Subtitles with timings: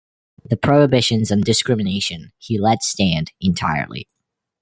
[0.43, 4.09] The prohibitions on discrimination he let stand entirely.